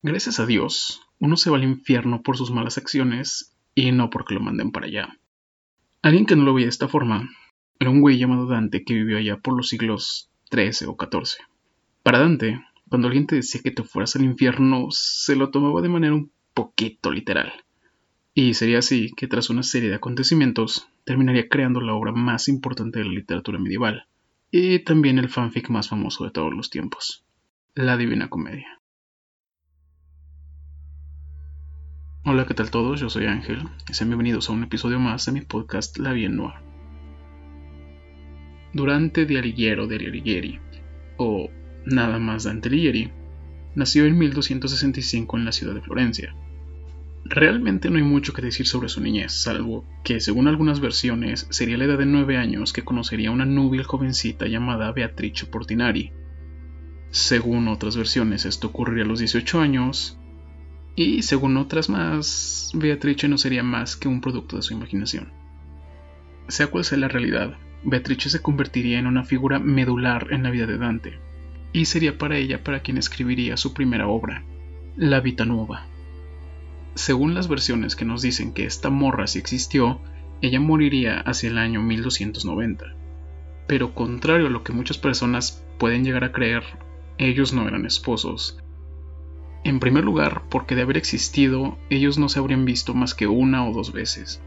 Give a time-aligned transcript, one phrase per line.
[0.00, 4.34] Gracias a Dios, uno se va al infierno por sus malas acciones y no porque
[4.34, 5.18] lo manden para allá.
[6.02, 7.28] Alguien que no lo veía de esta forma
[7.80, 11.44] era un güey llamado Dante que vivió allá por los siglos XIII o XIV.
[12.04, 15.88] Para Dante, cuando alguien te decía que te fueras al infierno, se lo tomaba de
[15.88, 17.52] manera un poquito literal.
[18.34, 23.00] Y sería así que tras una serie de acontecimientos terminaría creando la obra más importante
[23.00, 24.06] de la literatura medieval,
[24.52, 27.24] y también el fanfic más famoso de todos los tiempos,
[27.74, 28.77] la Divina Comedia.
[32.30, 33.00] Hola, ¿qué tal todos?
[33.00, 36.36] Yo soy Ángel y sean bienvenidos a un episodio más de mi podcast La Bien
[36.36, 36.56] Noir.
[38.74, 40.60] Durante Di Alighiero de Alighieri,
[41.16, 41.48] o
[41.86, 43.10] nada más Dante Alighieri,
[43.74, 46.36] nació en 1265 en la ciudad de Florencia.
[47.24, 51.78] Realmente no hay mucho que decir sobre su niñez, salvo que según algunas versiones sería
[51.78, 56.12] la edad de 9 años que conocería a una núbil jovencita llamada Beatrice Portinari.
[57.08, 60.17] Según otras versiones esto ocurriría a los 18 años
[60.98, 65.30] y según otras más, Beatrice no sería más que un producto de su imaginación.
[66.48, 70.66] Sea cual sea la realidad, Beatrice se convertiría en una figura medular en la vida
[70.66, 71.20] de Dante,
[71.72, 74.42] y sería para ella para quien escribiría su primera obra,
[74.96, 75.86] La Vita Nuova.
[76.96, 80.00] Según las versiones que nos dicen que esta morra sí existió,
[80.42, 82.96] ella moriría hacia el año 1290.
[83.68, 86.64] Pero contrario a lo que muchas personas pueden llegar a creer,
[87.18, 88.58] ellos no eran esposos,
[89.68, 93.68] en primer lugar, porque de haber existido, ellos no se habrían visto más que una
[93.68, 94.42] o dos veces.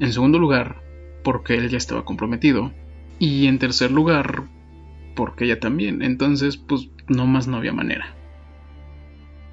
[0.00, 0.82] En segundo lugar,
[1.22, 2.72] porque él ya estaba comprometido.
[3.18, 4.44] Y en tercer lugar,
[5.14, 6.02] porque ella también.
[6.02, 8.14] Entonces, pues, no más no había manera.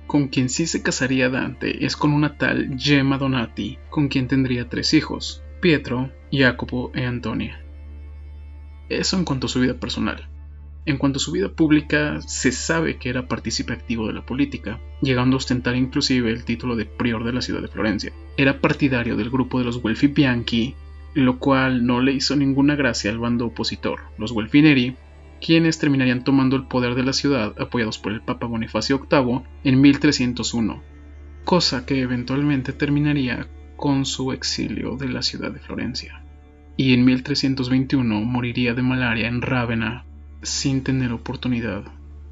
[0.08, 4.68] Con quien sí se casaría Dante es con una tal Gemma Donati, con quien tendría
[4.68, 7.64] tres hijos, Pietro, Jacopo e Antonia.
[8.90, 10.28] Eso en cuanto a su vida personal.
[10.86, 14.82] En cuanto a su vida pública, se sabe que era partícipe activo de la política,
[15.02, 18.12] llegando a ostentar inclusive el título de prior de la ciudad de Florencia.
[18.36, 20.76] Era partidario del grupo de los Guelfi Bianchi,
[21.14, 24.98] lo cual no le hizo ninguna gracia al bando opositor, los Guelfineri,
[25.42, 29.80] quienes terminarían tomando el poder de la ciudad apoyados por el Papa Bonifacio VIII en
[29.80, 30.82] 1301,
[31.46, 36.24] cosa que eventualmente terminaría con su exilio de la ciudad de Florencia.
[36.76, 40.06] Y en 1321 moriría de malaria en Rávena
[40.44, 41.84] sin tener oportunidad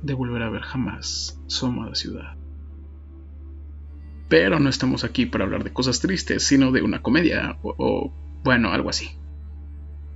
[0.01, 2.35] de volver a ver jamás su amada ciudad.
[4.27, 8.13] Pero no estamos aquí para hablar de cosas tristes, sino de una comedia, o,
[8.43, 9.09] bueno, algo así.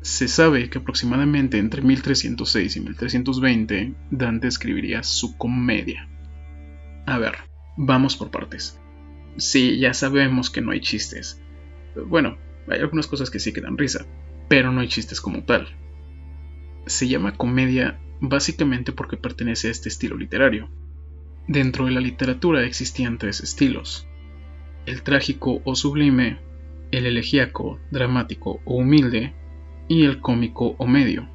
[0.02, 6.08] Se sabe que aproximadamente entre 1306 y 1320 Dante escribiría su comedia.
[7.06, 7.36] A ver,
[7.76, 8.80] vamos por partes.
[9.38, 11.42] Sí, ya sabemos que no hay chistes.
[12.08, 14.06] Bueno, hay algunas cosas que sí que dan risa,
[14.48, 15.68] pero no hay chistes como tal
[16.86, 20.70] se llama comedia básicamente porque pertenece a este estilo literario.
[21.48, 24.08] Dentro de la literatura existían tres estilos,
[24.86, 26.40] el trágico o sublime,
[26.92, 29.34] el elegíaco, dramático o humilde,
[29.88, 31.28] y el cómico o medio,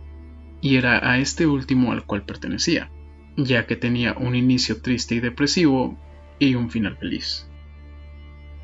[0.60, 2.90] y era a este último al cual pertenecía,
[3.36, 5.98] ya que tenía un inicio triste y depresivo
[6.38, 7.48] y un final feliz.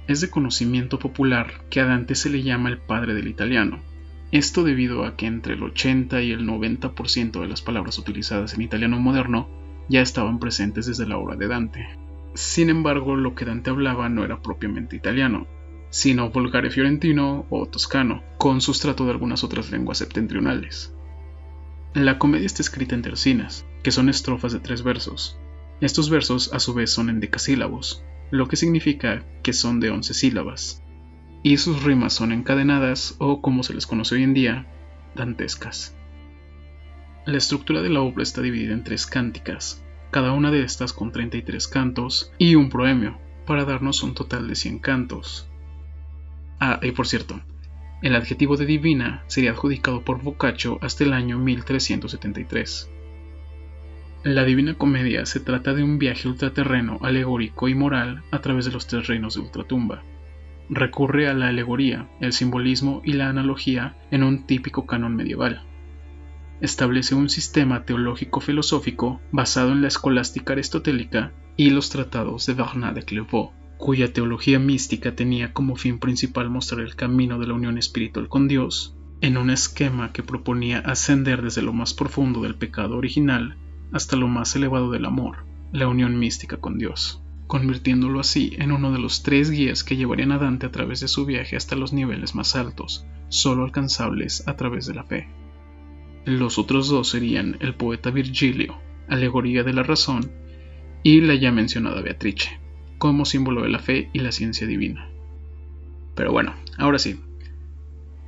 [0.09, 3.83] Es de conocimiento popular que a Dante se le llama el padre del italiano,
[4.33, 8.63] esto debido a que entre el 80 y el 90% de las palabras utilizadas en
[8.63, 9.49] italiano moderno
[9.89, 11.89] ya estaban presentes desde la obra de Dante.
[12.35, 15.47] Sin embargo, lo que Dante hablaba no era propiamente italiano,
[15.91, 20.93] sino vulgare fiorentino o toscano, con sustrato de algunas otras lenguas septentrionales.
[21.95, 25.39] La comedia está escrita en tercinas, que son estrofas de tres versos.
[25.81, 30.15] Estos versos a su vez son en decasílabos, lo que significa que son de once
[30.15, 30.83] sílabas
[31.47, 34.67] y sus rimas son encadenadas o, como se les conoce hoy en día,
[35.15, 35.97] dantescas.
[37.25, 39.81] La estructura de la obra está dividida en tres cánticas,
[40.11, 44.57] cada una de estas con 33 cantos y un proemio, para darnos un total de
[44.57, 45.49] 100 cantos.
[46.59, 47.41] Ah, y por cierto,
[48.03, 52.91] el adjetivo de divina sería adjudicado por Boccaccio hasta el año 1373.
[54.25, 58.73] La Divina Comedia se trata de un viaje ultraterreno, alegórico y moral a través de
[58.73, 60.03] los tres reinos de Ultratumba
[60.69, 65.63] recurre a la alegoría, el simbolismo y la analogía en un típico canon medieval.
[66.61, 73.03] Establece un sistema teológico-filosófico basado en la escolástica aristotélica y los tratados de Bernard de
[73.03, 78.29] Clairvaux, cuya teología mística tenía como fin principal mostrar el camino de la unión espiritual
[78.29, 83.57] con Dios, en un esquema que proponía ascender desde lo más profundo del pecado original
[83.93, 88.93] hasta lo más elevado del amor, la unión mística con Dios convirtiéndolo así en uno
[88.93, 91.93] de los tres guías que llevarían a Dante a través de su viaje hasta los
[91.93, 95.29] niveles más altos, solo alcanzables a través de la fe.
[96.25, 98.79] Los otros dos serían el poeta Virgilio,
[99.09, 100.33] alegoría de la razón,
[101.03, 102.59] y la ya mencionada Beatrice,
[102.99, 105.09] como símbolo de la fe y la ciencia divina.
[106.17, 107.21] Pero bueno, ahora sí.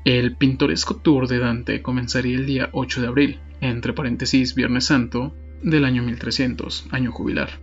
[0.04, 5.34] El pintoresco tour de Dante comenzaría el día 8 de abril, entre paréntesis Viernes Santo,
[5.62, 7.58] del año 1300, año jubilar,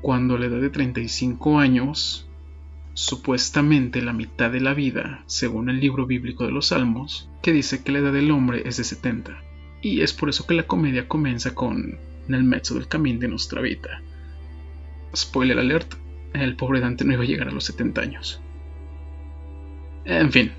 [0.00, 2.28] cuando a la edad de 35 años,
[2.94, 7.82] supuestamente la mitad de la vida, según el libro bíblico de los Salmos, que dice
[7.82, 9.42] que la edad del hombre es de 70.
[9.82, 13.60] Y es por eso que la comedia comienza con Nel mezzo del camino de nuestra
[13.60, 14.02] vida.
[15.14, 15.94] Spoiler alert,
[16.32, 18.40] el pobre Dante no iba a llegar a los 70 años.
[20.04, 20.52] En fin,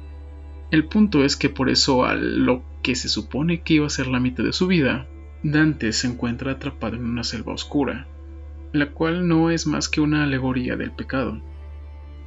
[0.72, 4.08] el punto es que por eso a lo que se supone que iba a ser
[4.08, 5.08] la mitad de su vida,
[5.44, 8.08] Dante se encuentra atrapado en una selva oscura,
[8.72, 11.42] la cual no es más que una alegoría del pecado.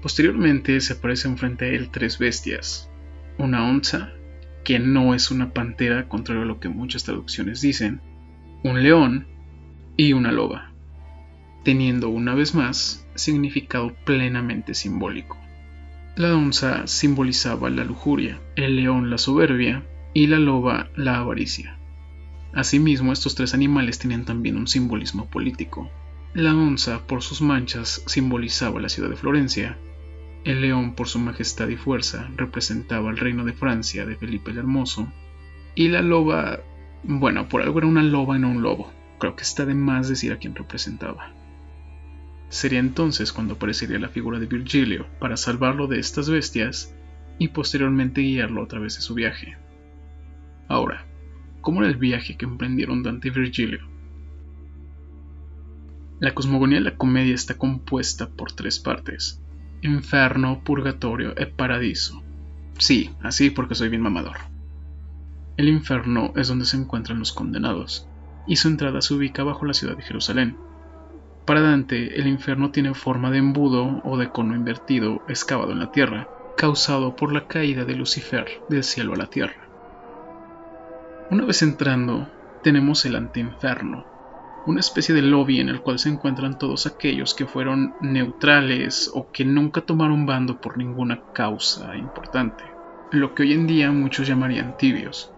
[0.01, 2.91] Posteriormente se aparecen frente a él tres bestias,
[3.39, 4.13] una onza,
[4.65, 8.01] que no es una pantera, contrario a lo que muchas traducciones dicen,
[8.65, 9.27] un león
[9.97, 10.73] y una loba,
[11.65, 15.37] teniendo una vez más significado plenamente simbólico.
[16.17, 19.85] La onza simbolizaba la lujuria, el león la soberbia
[20.15, 21.79] y la loba la avaricia.
[22.53, 25.91] Asimismo, estos tres animales tenían también un simbolismo político.
[26.35, 29.77] La onza, por sus manchas, simbolizaba la ciudad de Florencia.
[30.45, 34.59] El león, por su majestad y fuerza, representaba el reino de Francia de Felipe el
[34.59, 35.13] Hermoso.
[35.75, 36.61] Y la loba,
[37.03, 38.93] bueno, por algo era una loba y no un lobo.
[39.19, 41.33] Creo que está de más decir a quién representaba.
[42.49, 46.95] Sería entonces cuando aparecería la figura de Virgilio para salvarlo de estas bestias
[47.39, 49.57] y posteriormente guiarlo a través de su viaje.
[50.69, 51.07] Ahora,
[51.63, 53.92] ¿Cómo era el viaje que emprendieron Dante y Virgilio?
[56.23, 59.43] La cosmogonía de la comedia está compuesta por tres partes:
[59.81, 62.23] Inferno, Purgatorio y Paradiso.
[62.79, 64.37] Sí, así porque soy bien mamador.
[65.57, 68.07] El infierno es donde se encuentran los condenados,
[68.47, 70.57] y su entrada se ubica bajo la ciudad de Jerusalén.
[71.45, 75.91] Para Dante, el infierno tiene forma de embudo o de cono invertido excavado en la
[75.91, 79.67] tierra, causado por la caída de Lucifer del cielo a la tierra.
[81.33, 82.29] Una vez entrando,
[82.63, 84.12] tenemos el anteinferno,
[84.67, 89.31] una especie de lobby en el cual se encuentran todos aquellos que fueron neutrales o
[89.33, 92.65] que nunca tomaron bando por ninguna causa importante,
[93.11, 95.33] lo que hoy en día muchos llamarían tibios.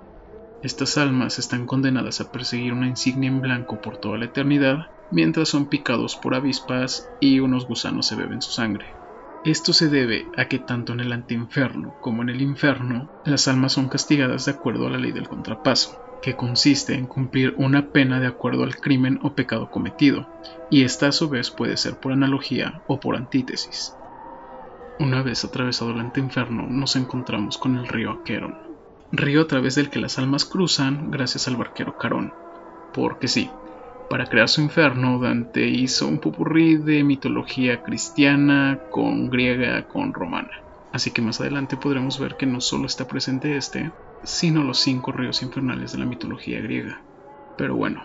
[0.63, 5.49] Estas almas están condenadas a perseguir una insignia en blanco por toda la eternidad, mientras
[5.49, 8.87] son picados por avispas y unos gusanos se beben su sangre.
[9.45, 13.73] Esto se debe a que tanto en el antiinferno como en el infierno, las almas
[13.73, 18.19] son castigadas de acuerdo a la ley del contrapaso, que consiste en cumplir una pena
[18.19, 20.27] de acuerdo al crimen o pecado cometido,
[20.71, 23.95] y esta a su vez puede ser por analogía o por antítesis.
[24.99, 28.57] Una vez atravesado el antiinferno, nos encontramos con el río Aqueron,
[29.13, 32.33] río a través del que las almas cruzan gracias al barquero Carón,
[32.95, 33.51] porque sí,
[34.09, 40.63] para crear su inferno, Dante hizo un popurrí de mitología cristiana con griega con romana.
[40.91, 43.91] Así que más adelante podremos ver que no solo está presente este,
[44.25, 47.01] sino los cinco ríos infernales de la mitología griega.
[47.57, 48.03] Pero bueno,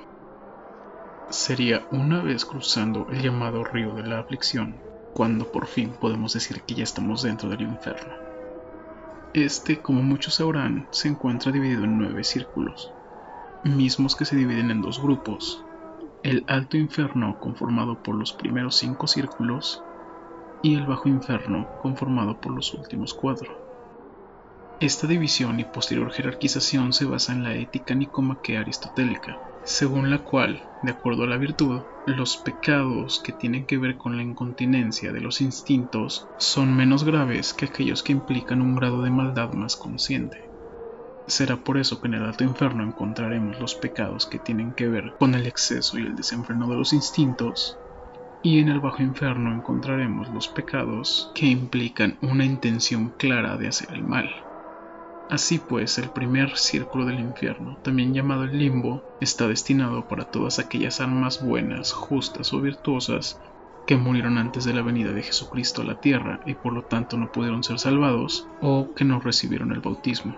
[1.30, 4.76] sería una vez cruzando el llamado río de la aflicción
[5.14, 8.14] cuando por fin podemos decir que ya estamos dentro del infierno.
[9.34, 12.92] Este, como muchos sabrán, se encuentra dividido en nueve círculos,
[13.64, 15.64] mismos que se dividen en dos grupos,
[16.24, 19.84] el alto infierno conformado por los primeros cinco círculos
[20.64, 23.59] y el bajo infierno conformado por los últimos cuatro.
[24.82, 30.70] Esta división y posterior jerarquización se basa en la ética nicomaquea aristotélica, según la cual,
[30.82, 35.20] de acuerdo a la virtud, los pecados que tienen que ver con la incontinencia de
[35.20, 40.38] los instintos son menos graves que aquellos que implican un grado de maldad más consciente.
[41.28, 45.14] Será por eso que en el alto infierno encontraremos los pecados que tienen que ver
[45.20, 47.82] con el exceso y el desenfreno de los instintos,
[48.42, 53.92] y en el bajo infierno encontraremos los pecados que implican una intención clara de hacer
[53.92, 54.32] el mal.
[55.30, 60.58] Así pues, el primer círculo del infierno, también llamado el limbo, está destinado para todas
[60.58, 63.40] aquellas almas buenas, justas o virtuosas
[63.86, 67.16] que murieron antes de la venida de Jesucristo a la tierra y por lo tanto
[67.18, 70.36] no pudieron ser salvados o que no recibieron el bautismo.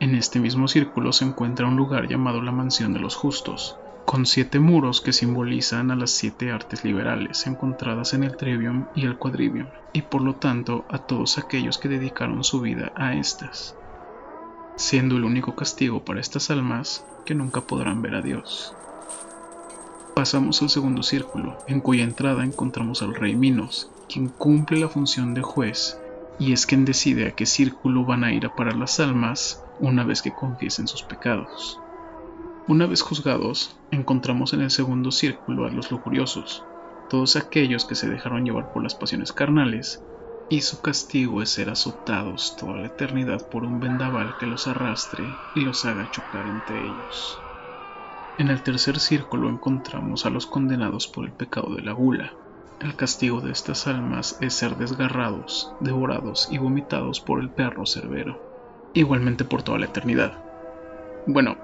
[0.00, 4.26] En este mismo círculo se encuentra un lugar llamado la Mansión de los Justos, con
[4.26, 9.16] siete muros que simbolizan a las siete artes liberales encontradas en el Trivium y el
[9.16, 13.76] Quadrivium, y por lo tanto a todos aquellos que dedicaron su vida a estas,
[14.76, 18.74] siendo el único castigo para estas almas que nunca podrán ver a Dios.
[20.14, 25.34] Pasamos al segundo círculo, en cuya entrada encontramos al rey Minos, quien cumple la función
[25.34, 25.98] de juez
[26.38, 30.04] y es quien decide a qué círculo van a ir a parar las almas una
[30.04, 31.80] vez que confiesen sus pecados.
[32.66, 36.64] Una vez juzgados, encontramos en el segundo círculo a los lujuriosos,
[37.10, 40.02] todos aquellos que se dejaron llevar por las pasiones carnales,
[40.48, 45.38] y su castigo es ser azotados toda la eternidad por un vendaval que los arrastre
[45.54, 47.38] y los haga chocar entre ellos.
[48.36, 52.34] En el tercer círculo encontramos a los condenados por el pecado de la gula.
[52.80, 58.90] El castigo de estas almas es ser desgarrados, devorados y vomitados por el perro cerbero,
[58.92, 60.42] igualmente por toda la eternidad.
[61.26, 61.56] Bueno,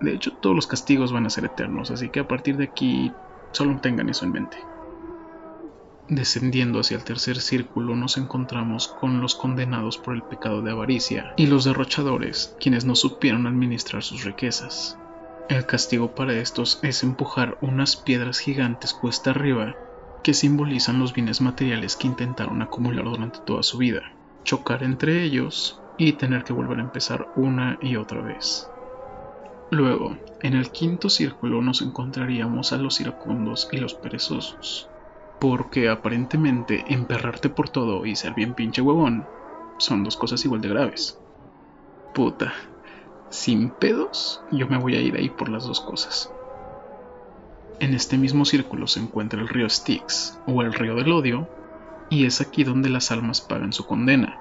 [0.00, 3.12] de hecho todos los castigos van a ser eternos, así que a partir de aquí
[3.52, 4.56] solo tengan eso en mente.
[6.08, 11.32] Descendiendo hacia el tercer círculo nos encontramos con los condenados por el pecado de avaricia
[11.38, 14.98] y los derrochadores, quienes no supieron administrar sus riquezas.
[15.48, 19.74] El castigo para estos es empujar unas piedras gigantes cuesta arriba
[20.22, 24.02] que simbolizan los bienes materiales que intentaron acumular durante toda su vida,
[24.44, 28.68] chocar entre ellos y tener que volver a empezar una y otra vez.
[29.70, 34.90] Luego, en el quinto círculo nos encontraríamos a los iracundos y los perezosos
[35.44, 39.26] porque aparentemente emperrarte por todo y ser bien pinche huevón
[39.76, 41.18] son dos cosas igual de graves.
[42.14, 42.54] Puta,
[43.28, 46.32] sin pedos, yo me voy a ir ahí por las dos cosas.
[47.78, 51.46] En este mismo círculo se encuentra el río Styx, o el río del odio,
[52.08, 54.38] y es aquí donde las almas pagan su condena.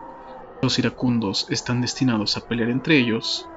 [0.61, 3.49] Los iracundos están destinados a pelear entre ellos,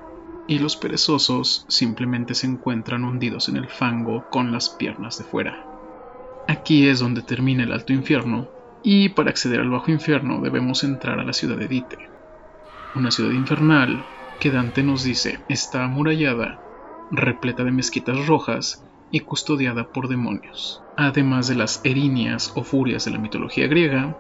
[0.49, 5.66] y los perezosos simplemente se encuentran hundidos en el fango con las piernas de fuera.
[6.49, 8.49] Aquí es donde termina el alto infierno,
[8.83, 11.99] y para acceder al bajo infierno debemos entrar a la ciudad de Dite.
[12.95, 14.05] Una ciudad infernal
[14.39, 16.61] que Dante nos dice está amurallada,
[17.11, 23.11] repleta de mezquitas rojas y custodiada por demonios, además de las erinias o furias de
[23.11, 24.17] la mitología griega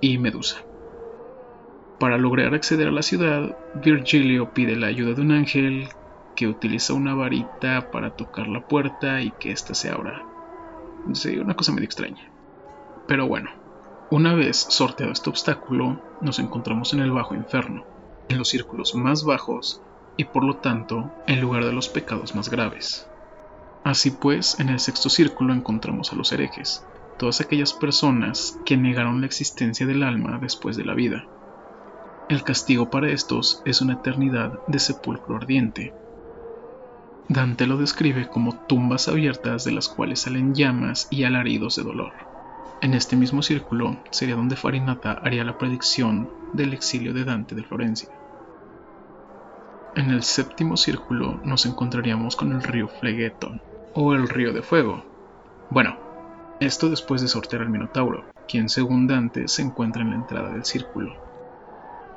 [0.00, 0.58] y Medusa.
[1.98, 5.88] Para lograr acceder a la ciudad, Virgilio pide la ayuda de un ángel
[6.36, 10.29] que utiliza una varita para tocar la puerta y que ésta se abra.
[11.12, 12.30] Sí, una cosa medio extraña.
[13.06, 13.50] Pero bueno,
[14.10, 17.84] una vez sorteado este obstáculo, nos encontramos en el bajo infierno,
[18.28, 19.82] en los círculos más bajos
[20.16, 23.06] y por lo tanto en lugar de los pecados más graves.
[23.84, 26.84] Así pues, en el sexto círculo encontramos a los herejes,
[27.18, 31.24] todas aquellas personas que negaron la existencia del alma después de la vida.
[32.28, 35.94] El castigo para estos es una eternidad de sepulcro ardiente,
[37.30, 42.12] Dante lo describe como tumbas abiertas de las cuales salen llamas y alaridos de dolor.
[42.80, 47.62] En este mismo círculo sería donde Farinata haría la predicción del exilio de Dante de
[47.62, 48.08] Florencia.
[49.94, 53.62] En el séptimo círculo nos encontraríamos con el río Flegeton,
[53.94, 55.04] o el río de fuego.
[55.70, 55.96] Bueno,
[56.58, 60.64] esto después de sortear al Minotauro, quien según Dante se encuentra en la entrada del
[60.64, 61.14] círculo.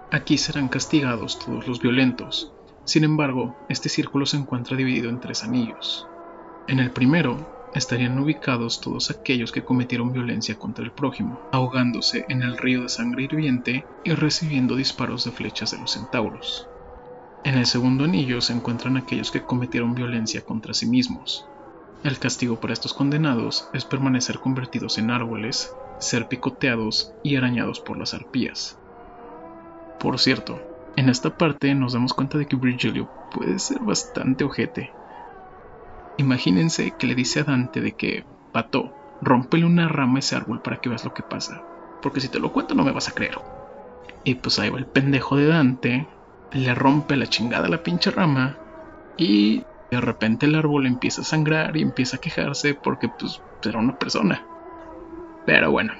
[0.10, 2.52] Aquí serán castigados todos los violentos,
[2.86, 6.06] sin embargo, este círculo se encuentra dividido en tres anillos.
[6.68, 12.44] En el primero estarían ubicados todos aquellos que cometieron violencia contra el prójimo, ahogándose en
[12.44, 16.68] el río de sangre hirviente y recibiendo disparos de flechas de los centauros.
[17.44, 21.46] En el segundo anillo se encuentran aquellos que cometieron violencia contra sí mismos.
[22.04, 27.98] El castigo para estos condenados es permanecer convertidos en árboles, ser picoteados y arañados por
[27.98, 28.78] las arpías.
[30.00, 30.62] Por cierto,
[30.96, 34.92] en esta parte nos damos cuenta de que Virgilio puede ser bastante ojete.
[36.18, 40.62] Imagínense que le dice a Dante de que, pato, rómpele una rama a ese árbol
[40.62, 41.62] para que veas lo que pasa,
[42.02, 43.38] porque si te lo cuento no me vas a creer.
[44.24, 46.08] Y pues ahí va el pendejo de Dante,
[46.52, 48.58] le rompe la chingada la pinche rama
[49.18, 53.80] y de repente el árbol empieza a sangrar y empieza a quejarse porque pues era
[53.80, 54.46] una persona.
[55.46, 55.94] Pero bueno,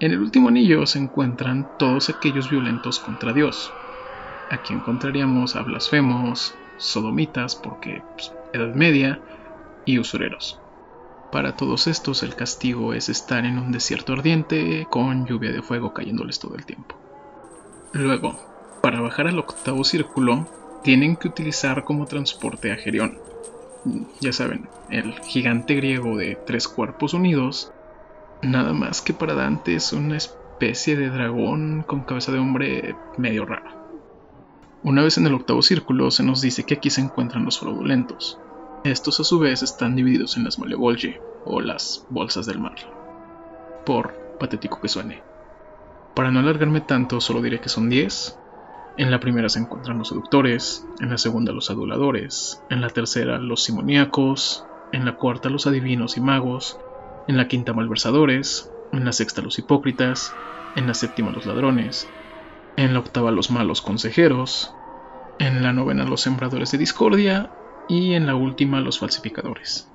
[0.00, 3.72] en el último anillo se encuentran todos aquellos violentos contra Dios.
[4.50, 9.20] Aquí encontraríamos a blasfemos, sodomitas, porque pues, Edad Media,
[9.84, 10.60] y usureros.
[11.32, 15.92] Para todos estos el castigo es estar en un desierto ardiente con lluvia de fuego
[15.92, 16.94] cayéndoles todo el tiempo.
[17.92, 18.38] Luego,
[18.82, 20.46] para bajar al octavo círculo,
[20.82, 23.18] tienen que utilizar como transporte a Gerión.
[24.20, 27.72] Ya saben, el gigante griego de tres cuerpos unidos
[28.42, 33.44] Nada más que para Dante es una especie de dragón con cabeza de hombre medio
[33.44, 33.78] raro.
[34.84, 38.38] Una vez en el octavo círculo se nos dice que aquí se encuentran los fraudulentos.
[38.84, 42.76] Estos a su vez están divididos en las Malevolge, o las bolsas del mar.
[43.84, 45.22] Por patético que suene.
[46.14, 48.38] Para no alargarme tanto, solo diré que son 10.
[48.98, 53.38] En la primera se encuentran los seductores, en la segunda los aduladores, en la tercera
[53.38, 56.78] los simoníacos, en la cuarta los adivinos y magos,
[57.28, 60.34] en la quinta malversadores, en la sexta los hipócritas,
[60.74, 62.08] en la séptima los ladrones,
[62.76, 64.74] en la octava los malos consejeros,
[65.38, 67.52] en la novena los sembradores de discordia
[67.88, 69.88] y en la última los falsificadores.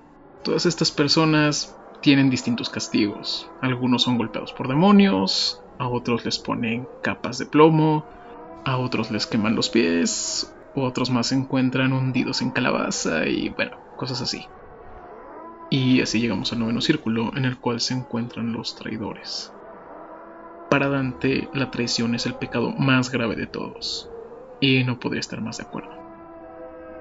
[0.44, 3.50] Todas estas personas tienen distintos castigos.
[3.62, 8.06] Algunos son golpeados por demonios, a otros les ponen capas de plomo,
[8.66, 13.78] a otros les queman los pies, otros más se encuentran hundidos en calabaza y bueno,
[13.98, 14.46] cosas así.
[15.74, 19.52] Y así llegamos al noveno círculo en el cual se encuentran los traidores.
[20.70, 24.08] Para Dante, la traición es el pecado más grave de todos,
[24.60, 25.90] y no podría estar más de acuerdo.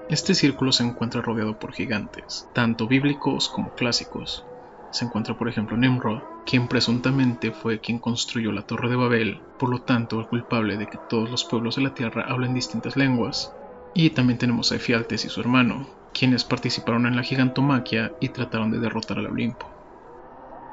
[0.08, 4.46] Este círculo se encuentra rodeado por gigantes, tanto bíblicos como clásicos.
[4.90, 9.68] Se encuentra, por ejemplo, Nimrod, quien presuntamente fue quien construyó la Torre de Babel, por
[9.68, 13.52] lo tanto el culpable de que todos los pueblos de la tierra hablen distintas lenguas.
[13.92, 18.70] Y también tenemos a Efialtes y su hermano, quienes participaron en la gigantomaquia y trataron
[18.70, 19.68] de derrotar al Olimpo.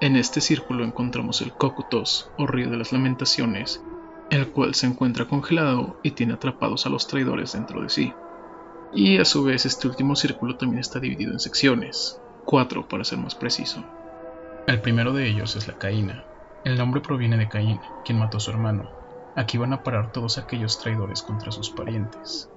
[0.02, 3.82] En este círculo encontramos el Cocutos, o río de las lamentaciones,
[4.30, 8.14] el cual se encuentra congelado y tiene atrapados a los traidores dentro de sí.
[8.94, 13.20] Y a su vez este último círculo también está dividido en secciones, cuatro para ser
[13.20, 13.84] más preciso.
[14.68, 16.24] El primero de ellos es la Caína.
[16.64, 18.90] El nombre proviene de Caín, quien mató a su hermano.
[19.36, 22.50] Aquí van a parar todos aquellos traidores contra sus parientes.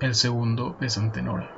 [0.00, 1.50] El segundo es Antenora.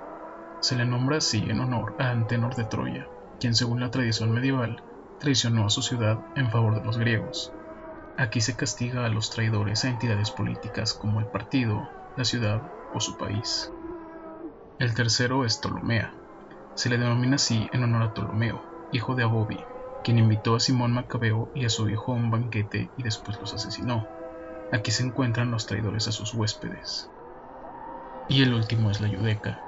[0.63, 3.07] Se le nombra así en honor a Antenor de Troya,
[3.39, 4.83] quien según la tradición medieval
[5.19, 7.53] traicionó a su ciudad en favor de los griegos.
[8.17, 12.63] Aquí se castiga a los traidores a entidades políticas como el partido, la ciudad
[12.95, 13.71] o su país.
[14.79, 16.15] El tercero es Ptolomea.
[16.77, 19.63] Se le denomina así en honor a Ptolomeo, hijo de Abobi,
[20.03, 23.53] quien invitó a Simón Macabeo y a su hijo a un banquete y después los
[23.53, 24.07] asesinó.
[24.73, 27.11] Aquí se encuentran los traidores a sus huéspedes.
[28.31, 29.61] Y el último es la Yudeca,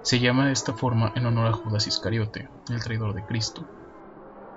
[0.00, 3.66] se llama de esta forma en honor a Judas Iscariote, el traidor de Cristo.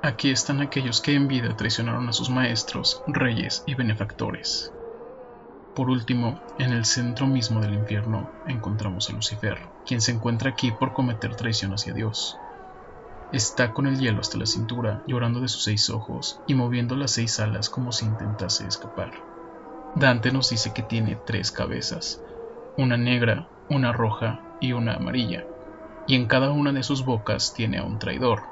[0.01, 4.71] Aquí están aquellos que en vida traicionaron a sus maestros, reyes y benefactores.
[5.75, 10.71] Por último, en el centro mismo del infierno encontramos a Lucifer, quien se encuentra aquí
[10.71, 12.37] por cometer traición hacia Dios.
[13.33, 17.11] Está con el hielo hasta la cintura, llorando de sus seis ojos y moviendo las
[17.11, 19.11] seis alas como si intentase escapar.
[19.95, 22.21] Dante nos dice que tiene tres cabezas,
[22.77, 25.45] una negra, una roja y una amarilla,
[26.07, 28.43] y en cada una de sus bocas tiene a un traidor.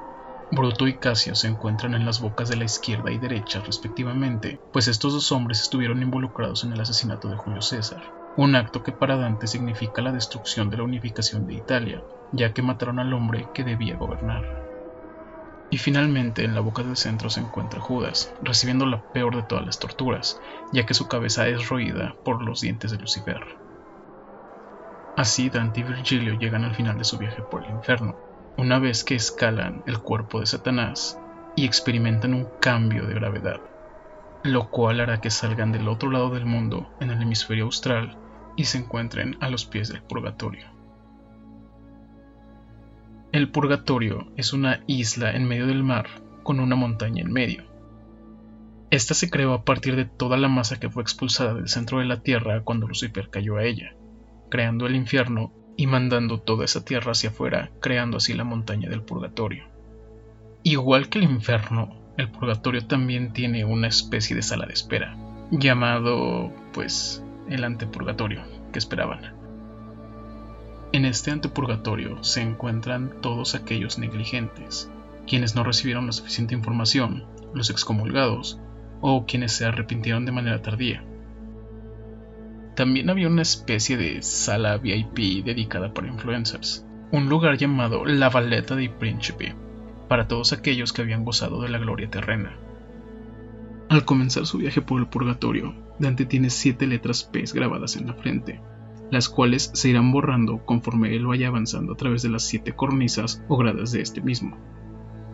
[0.52, 4.88] Bruto y Casio se encuentran en las bocas de la izquierda y derecha respectivamente, pues
[4.88, 8.02] estos dos hombres estuvieron involucrados en el asesinato de Julio César,
[8.36, 12.02] un acto que para Dante significa la destrucción de la unificación de Italia,
[12.32, 14.68] ya que mataron al hombre que debía gobernar.
[15.70, 19.64] Y finalmente en la boca del centro se encuentra Judas, recibiendo la peor de todas
[19.64, 20.40] las torturas,
[20.72, 23.69] ya que su cabeza es roída por los dientes de Lucifer.
[25.16, 28.16] Así Dante y Virgilio llegan al final de su viaje por el infierno,
[28.56, 31.18] una vez que escalan el cuerpo de Satanás
[31.56, 33.60] y experimentan un cambio de gravedad,
[34.44, 38.16] lo cual hará que salgan del otro lado del mundo, en el hemisferio austral,
[38.56, 40.66] y se encuentren a los pies del purgatorio.
[43.32, 46.08] El purgatorio es una isla en medio del mar
[46.42, 47.64] con una montaña en medio.
[48.90, 52.06] Esta se creó a partir de toda la masa que fue expulsada del centro de
[52.06, 53.94] la Tierra cuando Lucifer cayó a ella
[54.50, 59.02] creando el infierno y mandando toda esa tierra hacia afuera, creando así la montaña del
[59.02, 59.64] purgatorio.
[60.62, 65.16] Igual que el infierno, el purgatorio también tiene una especie de sala de espera,
[65.50, 69.34] llamado, pues, el antepurgatorio, que esperaban.
[70.92, 74.90] En este antepurgatorio se encuentran todos aquellos negligentes,
[75.26, 78.60] quienes no recibieron la suficiente información, los excomulgados,
[79.00, 81.04] o quienes se arrepintieron de manera tardía.
[82.74, 88.76] También había una especie de sala VIP dedicada para influencers, un lugar llamado La Valletta
[88.76, 89.54] di Principe,
[90.08, 92.56] para todos aquellos que habían gozado de la gloria terrena.
[93.88, 98.14] Al comenzar su viaje por el purgatorio, Dante tiene siete letras P grabadas en la
[98.14, 98.60] frente,
[99.10, 103.44] las cuales se irán borrando conforme él vaya avanzando a través de las siete cornisas
[103.48, 104.56] o gradas de este mismo.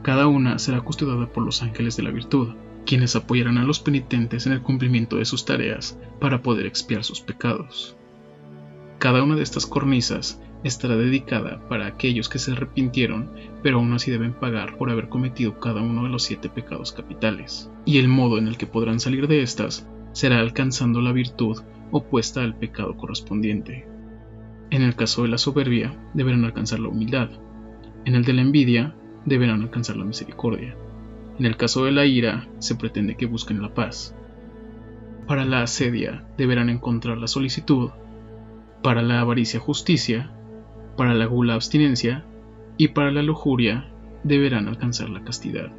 [0.03, 2.55] Cada una será custodiada por los ángeles de la virtud,
[2.87, 7.20] quienes apoyarán a los penitentes en el cumplimiento de sus tareas para poder expiar sus
[7.20, 7.96] pecados.
[8.99, 13.31] Cada una de estas cornisas estará dedicada para aquellos que se arrepintieron,
[13.62, 17.70] pero aún así deben pagar por haber cometido cada uno de los siete pecados capitales,
[17.85, 21.59] y el modo en el que podrán salir de estas será alcanzando la virtud
[21.90, 23.87] opuesta al pecado correspondiente.
[24.70, 27.31] En el caso de la soberbia, deberán alcanzar la humildad.
[28.05, 30.77] En el de la envidia, deberán alcanzar la misericordia.
[31.38, 34.14] En el caso de la ira, se pretende que busquen la paz.
[35.27, 37.90] Para la asedia deberán encontrar la solicitud,
[38.83, 40.31] para la avaricia justicia,
[40.96, 42.25] para la gula abstinencia
[42.79, 43.88] y para la lujuria
[44.22, 45.72] deberán alcanzar la castidad.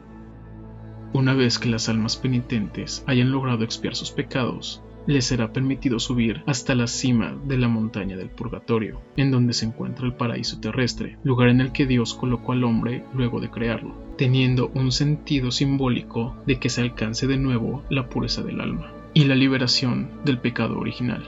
[1.14, 6.44] Una vez que las almas penitentes hayan logrado expiar sus pecados, le será permitido subir
[6.46, 11.18] hasta la cima de la montaña del purgatorio, en donde se encuentra el paraíso terrestre,
[11.24, 16.36] lugar en el que Dios colocó al hombre luego de crearlo, teniendo un sentido simbólico
[16.46, 20.78] de que se alcance de nuevo la pureza del alma y la liberación del pecado
[20.78, 21.24] original.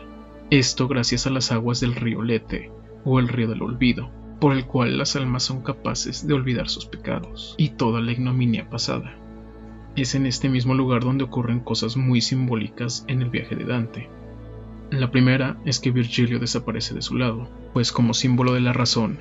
[0.52, 2.72] Esto gracias a las aguas del río Lete
[3.06, 6.86] o el río del olvido, por el cual las almas son capaces de olvidar sus
[6.86, 9.19] pecados y toda la ignominia pasada.
[10.00, 14.10] Es en este mismo lugar donde ocurren cosas muy simbólicas en el viaje de Dante.
[14.92, 19.20] La primera es que Virgilio desaparece de su lado, pues como símbolo de la razón,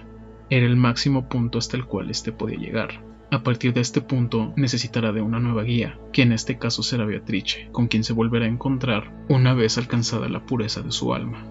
[0.50, 3.02] era el máximo punto hasta el cual éste podía llegar.
[3.32, 7.04] A partir de este punto necesitará de una nueva guía, que en este caso será
[7.04, 11.44] Beatrice, con quien se volverá a encontrar una vez alcanzada la pureza de su alma.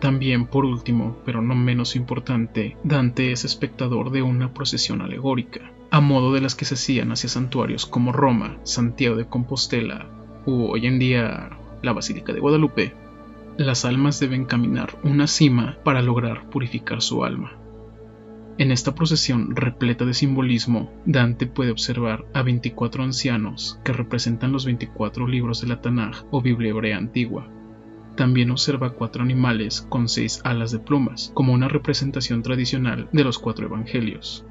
[0.00, 6.00] También, por último, pero no menos importante, Dante es espectador de una procesión alegórica, a
[6.00, 10.08] modo de las que se hacían hacia santuarios como Roma, Santiago de Compostela
[10.44, 11.50] u hoy en día
[11.82, 12.94] la Basílica de Guadalupe,
[13.56, 17.52] las almas deben caminar una cima para lograr purificar su alma.
[18.58, 24.64] En esta procesión repleta de simbolismo, Dante puede observar a 24 ancianos que representan los
[24.64, 27.48] 24 libros de la Tanaj o Biblia hebrea antigua.
[28.16, 33.38] También observa cuatro animales con seis alas de plumas, como una representación tradicional de los
[33.38, 34.45] cuatro evangelios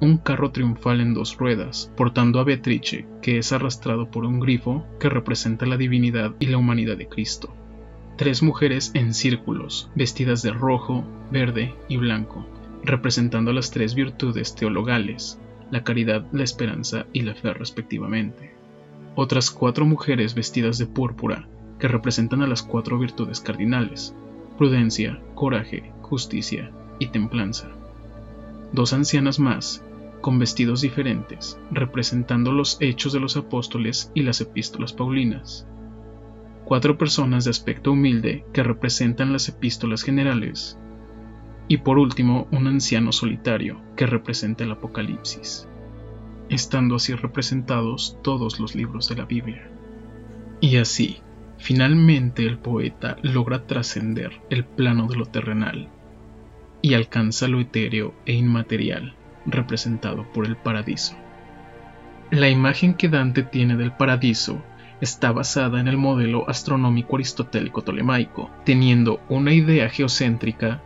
[0.00, 4.86] un carro triunfal en dos ruedas, portando a Beatrice, que es arrastrado por un grifo
[4.98, 7.54] que representa la divinidad y la humanidad de Cristo.
[8.16, 12.46] Tres mujeres en círculos, vestidas de rojo, verde y blanco,
[12.82, 15.38] representando las tres virtudes teologales,
[15.70, 18.54] la caridad, la esperanza y la fe respectivamente.
[19.14, 21.46] Otras cuatro mujeres vestidas de púrpura,
[21.78, 24.14] que representan a las cuatro virtudes cardinales,
[24.56, 27.68] prudencia, coraje, justicia y templanza.
[28.72, 29.82] Dos ancianas más,
[30.20, 35.66] con vestidos diferentes, representando los hechos de los apóstoles y las epístolas paulinas.
[36.64, 40.78] Cuatro personas de aspecto humilde que representan las epístolas generales.
[41.68, 45.68] Y por último, un anciano solitario que representa el Apocalipsis,
[46.48, 49.70] estando así representados todos los libros de la Biblia.
[50.60, 51.18] Y así,
[51.58, 55.88] finalmente el poeta logra trascender el plano de lo terrenal
[56.82, 59.14] y alcanza lo etéreo e inmaterial
[59.46, 61.14] representado por el paraíso.
[62.30, 64.62] La imagen que Dante tiene del paraíso
[65.00, 70.82] está basada en el modelo astronómico aristotélico tolemaico, teniendo una idea geocéntrica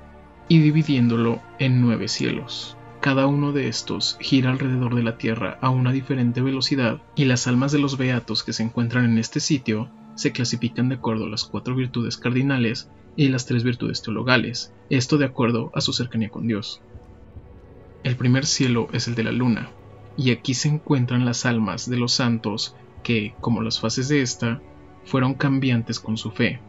[0.49, 2.77] y dividiéndolo en nueve cielos.
[3.01, 7.47] Cada uno de estos gira alrededor de la Tierra a una diferente velocidad y las
[7.47, 11.29] almas de los beatos que se encuentran en este sitio se clasifican de acuerdo a
[11.29, 16.31] las cuatro virtudes cardinales y las tres virtudes teologales, esto de acuerdo a su cercanía
[16.31, 16.81] con Dios.
[18.05, 19.71] El primer cielo es el de la luna,
[20.17, 24.61] y aquí se encuentran las almas de los santos que, como las fases de esta,
[25.05, 26.61] fueron cambiantes con su fe,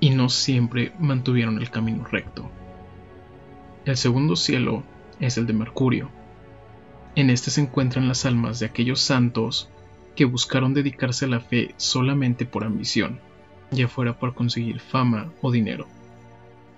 [0.00, 2.50] y no siempre mantuvieron el camino recto.
[3.86, 4.82] El segundo cielo
[5.18, 6.10] es el de Mercurio.
[7.14, 9.70] En este se encuentran las almas de aquellos santos
[10.14, 13.18] que buscaron dedicarse a la fe solamente por ambición,
[13.70, 15.86] ya fuera por conseguir fama o dinero.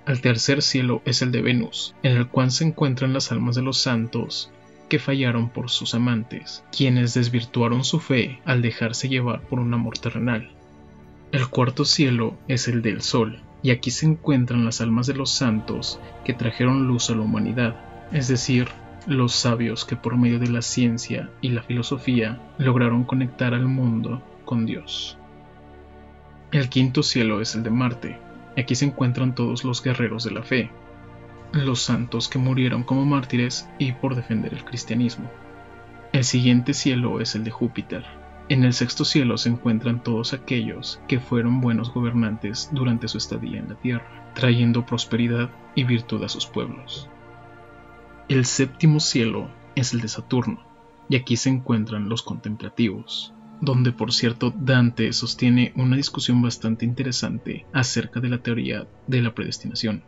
[0.07, 3.63] Al tercer cielo es el de Venus, en el cual se encuentran las almas de
[3.63, 4.51] los santos
[4.91, 9.99] que fallaron por sus amantes, quienes desvirtuaron su fe al dejarse llevar por un amor
[9.99, 10.51] terrenal.
[11.33, 15.31] El cuarto cielo es el del Sol, y aquí se encuentran las almas de los
[15.31, 17.75] santos que trajeron luz a la humanidad,
[18.13, 18.69] es decir,
[19.07, 24.23] los sabios que por medio de la ciencia y la filosofía lograron conectar al mundo
[24.45, 25.17] con Dios.
[26.53, 28.19] El quinto cielo es el de Marte,
[28.57, 30.71] Aquí se encuentran todos los guerreros de la fe,
[31.53, 35.31] los santos que murieron como mártires y por defender el cristianismo.
[36.13, 38.05] El siguiente cielo es el de Júpiter.
[38.49, 43.59] En el sexto cielo se encuentran todos aquellos que fueron buenos gobernantes durante su estadía
[43.59, 47.09] en la tierra, trayendo prosperidad y virtud a sus pueblos.
[48.29, 50.61] El séptimo cielo es el de Saturno,
[51.09, 57.67] y aquí se encuentran los contemplativos, donde por cierto Dante sostiene una discusión bastante interesante
[57.73, 60.03] acerca de la teoría de la predestinación.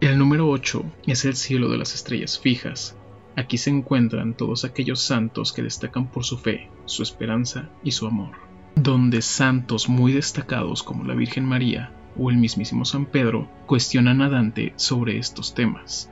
[0.00, 2.96] El número 8 es el cielo de las estrellas fijas.
[3.36, 8.06] Aquí se encuentran todos aquellos santos que destacan por su fe, su esperanza y su
[8.06, 8.30] amor.
[8.76, 14.28] Donde santos muy destacados como la Virgen María o el mismísimo San Pedro cuestionan a
[14.28, 16.10] Dante sobre estos temas.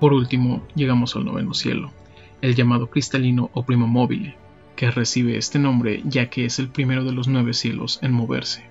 [0.00, 1.92] Por último, llegamos al noveno cielo,
[2.40, 4.36] el llamado cristalino o primo móvil,
[4.78, 8.62] que recibe este nombre ya que es el primero de los nueve cielos en moverse.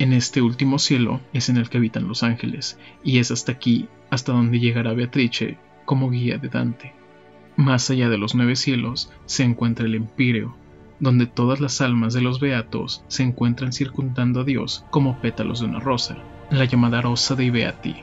[0.00, 3.86] En este último cielo es en el que habitan los ángeles, y es hasta aquí
[4.10, 6.92] hasta donde llegará Beatrice como guía de Dante.
[7.54, 10.56] Más allá de los nueve cielos se encuentra el Empíreo,
[10.98, 15.66] donde todas las almas de los beatos se encuentran circundando a Dios como pétalos de
[15.66, 16.16] una rosa,
[16.50, 17.94] la llamada Rosa dei Beati.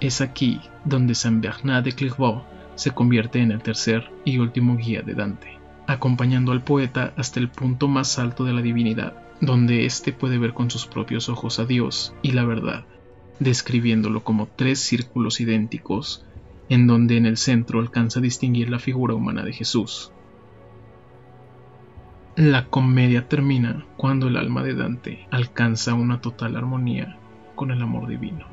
[0.00, 2.42] Es aquí donde San Bernard de Clairvaux
[2.74, 5.59] se convierte en el tercer y último guía de Dante,
[5.90, 10.54] acompañando al poeta hasta el punto más alto de la divinidad, donde éste puede ver
[10.54, 12.84] con sus propios ojos a Dios y la verdad,
[13.40, 16.24] describiéndolo como tres círculos idénticos,
[16.68, 20.12] en donde en el centro alcanza a distinguir la figura humana de Jesús.
[22.36, 27.16] La comedia termina cuando el alma de Dante alcanza una total armonía
[27.56, 28.46] con el amor divino.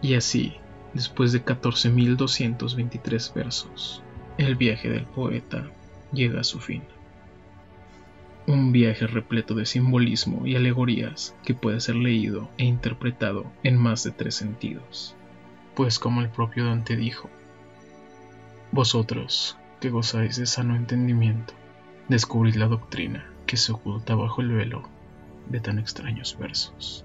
[0.00, 0.54] Y así,
[0.92, 4.02] después de 14.223 versos,
[4.38, 5.68] el viaje del poeta
[6.14, 6.82] llega a su fin.
[8.46, 14.04] Un viaje repleto de simbolismo y alegorías que puede ser leído e interpretado en más
[14.04, 15.14] de tres sentidos.
[15.74, 17.30] Pues como el propio Dante dijo,
[18.70, 21.54] vosotros que gozáis de sano entendimiento,
[22.08, 24.82] descubrid la doctrina que se oculta bajo el velo
[25.48, 27.03] de tan extraños versos.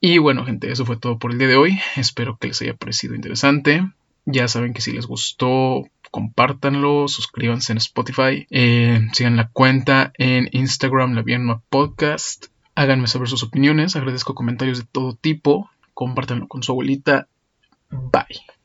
[0.00, 1.78] Y bueno, gente, eso fue todo por el día de hoy.
[1.96, 3.82] Espero que les haya parecido interesante.
[4.26, 10.48] Ya saben que si les gustó, compártanlo, suscríbanse en Spotify, eh, sigan la cuenta en
[10.52, 12.46] Instagram, la Vienma Podcast.
[12.74, 17.26] Háganme saber sus opiniones, agradezco comentarios de todo tipo, compártanlo con su abuelita.
[17.90, 18.57] Bye.